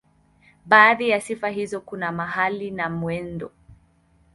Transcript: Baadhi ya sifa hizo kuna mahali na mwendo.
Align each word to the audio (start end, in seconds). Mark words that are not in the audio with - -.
Baadhi 0.65 1.09
ya 1.09 1.21
sifa 1.21 1.49
hizo 1.49 1.81
kuna 1.81 2.11
mahali 2.11 2.71
na 2.71 2.89
mwendo. 2.89 3.51